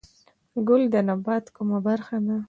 [0.67, 2.35] ګل د نبات کومه برخه ده؟